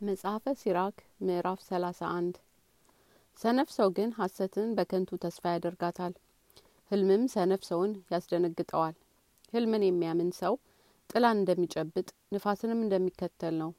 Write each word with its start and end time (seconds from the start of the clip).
መጽሐፈ 0.00 0.44
ሲራክ 0.58 0.96
ምዕራፍ 1.20 1.60
ሰላሳ 1.68 2.00
አንድ። 2.18 2.34
ሰነፍ 3.38 3.68
ሰው 3.76 3.88
ግን 3.96 4.10
ሐሰትን 4.18 4.68
በከንቱ 4.76 5.10
ተስፋ 5.24 5.44
ያደርጋታል። 5.54 6.12
ህልምም 6.90 7.24
ሰነፍ 7.32 7.62
ሰውን 7.68 7.92
ያስደነግጠዋል። 8.12 8.94
ህልምን 9.52 9.86
የሚያምን 9.86 10.30
ሰው 10.32 10.54
ጥላን 11.10 11.36
እንደሚጨብጥ 11.38 12.06
ንፋስንም 12.34 12.80
እንደሚከተል 12.84 13.54
ነው። 13.62 13.70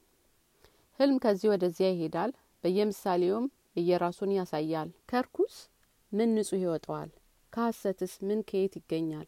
ህልም 1.00 1.18
ከዚህ 1.24 1.50
ወደዚያ 1.52 1.90
ይሄዳል 1.92 2.32
በየምሳሌውም 2.64 3.46
እየራሱን 3.76 4.36
ያሳያል። 4.38 4.90
ከርኩስ 5.10 5.56
ምን 6.12 6.30
ንጹህ 6.36 6.62
ይወጠዋል 6.64 7.10
ከሐሰትስ 7.52 8.14
ምን 8.26 8.40
ከየት 8.48 8.76
ይገኛል? 8.76 9.26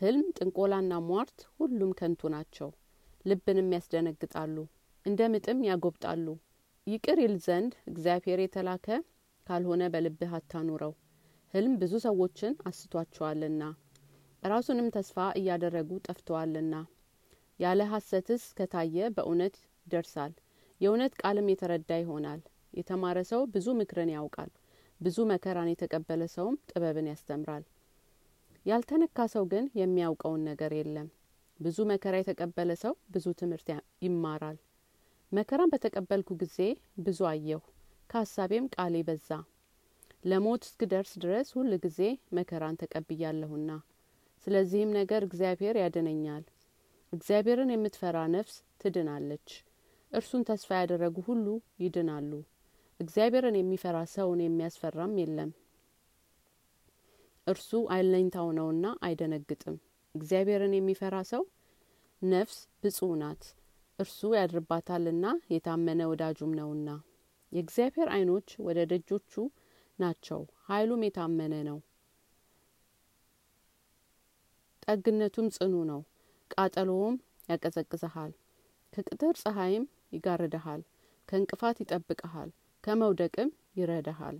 ህልም 0.00 0.26
ጥንቆላና 0.38 0.92
ሟርት 1.08 1.38
ሁሉም 1.56 1.92
ከንቱ 2.00 2.28
ናቸው 2.34 2.70
ልብንም 3.24 3.74
ያስደነግጣሉ 3.76 4.56
እንደ 5.06 5.22
ምጥም 5.32 5.58
ያጐብጣሉ 5.66 6.26
ይቅር 6.86 7.18
ይል 7.22 7.34
ዘንድ 7.44 7.72
እግዚአብሔር 7.90 8.38
የተላከ 8.42 8.86
ካልሆነ 9.46 9.82
በልብህ 9.92 10.32
አታኑረው። 10.38 10.92
ህልም 11.54 11.74
ብዙ 11.82 11.94
ሰዎችን 12.04 12.54
አስቷቸዋልና 12.68 13.62
ራሱንም 14.42 14.88
ተስፋ 14.96 15.26
እያደረጉ 15.38 15.90
ጠፍተዋልና። 16.06 16.74
ያለ 17.60 17.82
ሐሰትስ 17.92 18.44
ከታየ 18.58 19.08
በእውነት 19.16 19.54
ይደርሳል። 19.86 20.32
የእውነት 20.80 21.14
ቃልም 21.22 21.50
የተረዳ 21.52 21.90
ይሆናል። 22.02 22.40
የተማረ 22.74 23.18
ሰው 23.30 23.42
ብዙ 23.54 23.66
ምክርን 23.78 24.12
ያውቃል። 24.16 24.50
ብዙ 25.00 25.18
መከራን 25.30 25.72
የተቀበለ 25.72 26.22
ሰውም 26.34 26.60
ጥበብን 26.70 27.10
ያስተምራል። 27.12 27.64
ያልተነካ 28.66 29.28
ሰው 29.34 29.44
ግን 29.52 29.66
የሚያውቀውን 29.80 30.44
ነገር 30.50 30.72
የለም። 30.78 31.08
ብዙ 31.60 31.78
መከራ 31.90 32.14
የተቀበለ 32.18 32.72
ሰው 32.82 32.94
ብዙ 33.10 33.26
ትምህርት 33.40 33.68
ይማራል 34.04 34.56
መከራን 35.32 35.72
በተቀበልኩ 35.72 36.30
ጊዜ 36.40 36.56
ብዙ 37.04 37.18
አየሁ። 37.30 37.60
ከሀሳቤም 38.10 38.66
ቃሌ 38.74 38.96
በዛ። 39.08 39.28
ለሞት 40.24 40.62
እስክደርስ 40.66 41.12
ድረስ 41.22 41.48
ሁል 41.56 41.72
ጊዜ 41.84 42.00
መከራን 42.36 42.78
ተቀብያለሁና። 42.82 43.70
ስለዚህም 44.46 44.90
ነገር 44.98 45.22
እግዚአብሔር 45.26 45.76
ያድነኛል። 45.82 46.44
እግዚአብሔርን 47.12 47.72
የምትፈራ 47.72 48.18
ነፍስ 48.34 48.54
ትድናለች። 48.80 49.48
እርሱን 50.12 50.42
ተስፋ 50.48 50.70
ያደረጉ 50.80 51.16
ሁሉ 51.28 51.46
ይድናሉ። 51.80 52.30
እግዚአብሔርን 53.00 53.56
የሚፈራ 53.58 53.98
ሰውን 54.12 54.40
የሚያስፈራም 54.44 55.14
የለም። 55.20 55.50
እርሱ 57.46 57.70
አለኝታው 57.94 58.48
ነውና 58.58 58.86
አይደነግጥም። 59.06 59.76
እግዚአብሔርን 60.14 60.74
የሚፈራ 60.76 61.16
ሰው 61.30 61.42
ነፍስ 62.22 62.58
ብጹህ 62.82 63.12
ናት 63.20 63.42
እርሱ 63.98 64.18
ያድርባታልና 64.36 65.26
የታመነ 65.52 66.00
ወዳጁም 66.10 66.52
ነውና። 66.58 66.88
የእግዚአብሔር 67.52 68.08
አይኖች 68.14 68.48
ወደ 68.66 68.78
ደጆቹ 68.90 69.32
ናቸው 69.98 70.40
ኃይሉም 70.66 71.04
የታመነ 71.06 71.54
ነው። 71.68 71.78
ጠግነቱም 74.86 75.46
ጽኑ 75.56 75.74
ነው 75.90 76.00
ቃጠሎውም 76.50 77.16
ያቀዘቅዘሃል 77.48 78.32
ከቅጥር 78.92 79.34
ፀሐይም 79.42 79.84
ይጋርደሃል 80.12 80.82
ከእንቅፋት 81.28 81.76
ይጠብቀሃል 81.82 82.50
ከመውደቅም 82.84 83.48
ይረዳሃል። 83.76 84.36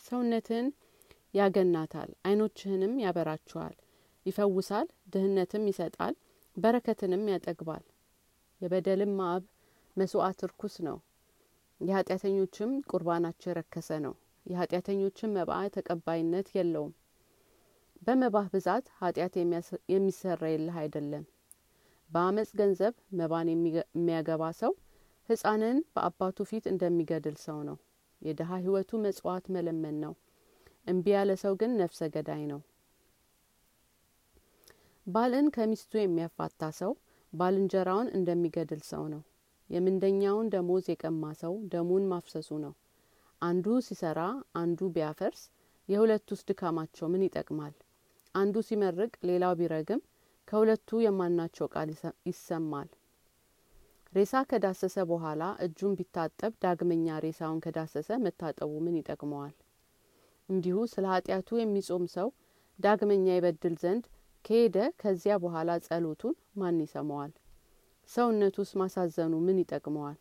ሰውነትን 0.00 0.66
ያገናታል 1.34 2.10
አይኖችህንም 2.24 2.94
ያበራችኋል። 3.02 3.74
ይፈውሳል 4.26 4.88
ድህነትም 5.12 5.64
ይሰጣል 5.70 6.14
በረከትንም 6.56 7.24
ያጠግባል 7.32 7.84
የበደልም 8.60 9.12
ማዕብ 9.18 9.44
መስዋዕት 9.96 10.40
ርኩስ 10.50 10.74
ነው። 10.86 10.96
የኃጢአተኞችም 11.80 12.72
ቁርባናቸው 12.90 13.48
የረከሰ 13.50 13.90
ነው። 14.06 14.14
የኃጢአተኞችም 14.46 15.34
መባ 15.36 15.52
ተቀባይነት 15.76 16.48
የለውም። 16.56 16.92
በመባህ 18.06 18.46
ብዛት 18.54 18.86
ኃጢአት 19.00 19.34
የሚሰራ 19.92 20.42
የለህ 20.52 20.76
አይደለም። 20.82 21.24
በአመፅ 22.10 22.50
ገንዘብ 22.60 22.94
መባን 23.18 23.48
የሚያገባ 23.52 24.44
ሰው 24.60 24.72
ህጻንን 25.28 25.76
በአባቱ 25.94 26.46
ፊት 26.50 26.64
እንደሚገድል 26.70 27.36
ሰው 27.44 27.58
ነው። 27.68 27.76
የድሀ 28.22 28.50
ህይወቱ 28.62 28.90
መጽዋዕት 29.04 29.46
መለመን 29.54 29.96
ነው። 30.04 30.14
እምቢ 30.86 31.06
ያለ 31.14 31.30
ሰው 31.42 31.52
ግን 31.60 31.72
ነፍሰ 31.80 32.08
ገዳይ 32.14 32.42
ነው። 32.50 32.60
ባልን 35.06 35.46
ከሚስቱ 35.54 35.92
የሚያፋታ 35.98 36.62
ሰው 36.80 36.92
ባልንጀራውን 37.32 38.08
እንደሚገድል 38.16 38.82
ሰው 38.90 39.04
ነው። 39.12 39.22
የምንደኛውን 39.70 40.50
ደሞዝ 40.54 40.86
የቀማ 40.90 41.24
ሰው 41.42 41.52
ደሙን 41.72 42.04
ማፍሰሱ 42.12 42.50
ነው። 42.64 42.72
አንዱ 43.42 43.66
ሲሰራ 43.86 44.20
አንዱ 44.56 44.88
ቢያፈርስ 44.96 45.42
የሁለቱስ 45.88 46.40
ድካማቸው 46.48 47.06
ምን 47.12 47.22
ይጠቅማል? 47.26 47.74
አንዱ 48.34 48.56
ሲመርቅ 48.66 49.12
ሌላው 49.28 49.54
ቢረግም 49.60 50.00
ከሁለቱ 50.48 51.00
የማናቸው 51.04 51.66
ቃል 51.74 51.88
ይሰማል? 52.28 52.88
ሬሳ 54.12 54.34
ከዳሰሰ 54.50 54.96
በኋላ 55.10 55.42
እጁን 55.64 55.92
ቢታጠብ 55.98 56.52
ዳግመኛ 56.64 57.18
ሬሳውን 57.24 57.58
ከዳሰሰ 57.64 58.10
መታጠቡ 58.24 58.70
ምን 58.86 58.96
ይጠቅመዋል? 59.00 59.54
እንዲሁ 60.48 60.76
ስለ 60.92 61.04
ኃጢአቱ 61.12 61.58
የሚጾም 61.60 62.04
ሰው 62.16 62.28
ዳግመኛ 62.78 63.26
ይበድል 63.36 63.74
ዘንድ 63.82 64.04
ከሄደ 64.44 64.76
ከዚያ 65.00 65.34
በኋላ 65.36 65.70
ጸሎቱን 65.86 66.34
ማን 66.56 66.80
ይሰማዋል? 66.84 67.32
ሰውነቱስ 68.08 68.70
ማሳዘኑ 68.80 69.34
ምን 69.46 69.60
ይጠቅመዋል 69.62 70.18